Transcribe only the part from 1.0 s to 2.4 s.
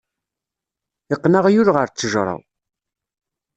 Iqqen aɣyul ɣer ttejra.